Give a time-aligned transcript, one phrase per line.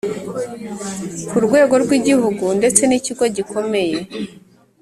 [1.29, 3.97] Ku rwego rw igihugu ndetse n ikigo gikomeye